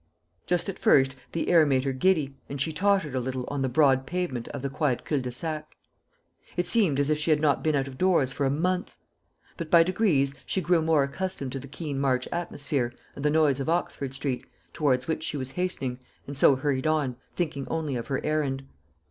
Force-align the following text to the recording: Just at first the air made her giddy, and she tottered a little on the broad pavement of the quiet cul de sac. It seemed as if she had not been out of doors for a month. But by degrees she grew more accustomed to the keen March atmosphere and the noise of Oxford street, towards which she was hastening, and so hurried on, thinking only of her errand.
Just 0.47 0.67
at 0.67 0.79
first 0.79 1.15
the 1.31 1.47
air 1.49 1.63
made 1.63 1.83
her 1.83 1.91
giddy, 1.93 2.35
and 2.49 2.59
she 2.59 2.73
tottered 2.73 3.13
a 3.13 3.19
little 3.19 3.45
on 3.49 3.61
the 3.61 3.69
broad 3.69 4.07
pavement 4.07 4.47
of 4.47 4.63
the 4.63 4.69
quiet 4.71 5.05
cul 5.05 5.19
de 5.19 5.31
sac. 5.31 5.77
It 6.57 6.65
seemed 6.65 6.99
as 6.99 7.11
if 7.11 7.19
she 7.19 7.29
had 7.29 7.39
not 7.39 7.63
been 7.63 7.75
out 7.75 7.87
of 7.87 7.99
doors 7.99 8.31
for 8.31 8.47
a 8.47 8.49
month. 8.49 8.95
But 9.57 9.69
by 9.69 9.83
degrees 9.83 10.33
she 10.43 10.59
grew 10.59 10.81
more 10.81 11.03
accustomed 11.03 11.51
to 11.51 11.59
the 11.59 11.67
keen 11.67 11.99
March 11.99 12.27
atmosphere 12.31 12.95
and 13.15 13.23
the 13.23 13.29
noise 13.29 13.59
of 13.59 13.69
Oxford 13.69 14.15
street, 14.15 14.47
towards 14.73 15.07
which 15.07 15.21
she 15.23 15.37
was 15.37 15.51
hastening, 15.51 15.99
and 16.25 16.35
so 16.35 16.55
hurried 16.55 16.87
on, 16.87 17.15
thinking 17.35 17.67
only 17.67 17.95
of 17.95 18.07
her 18.07 18.25
errand. 18.25 18.63